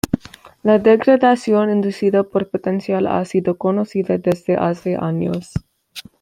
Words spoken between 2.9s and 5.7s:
ha sido conocida desde hace años.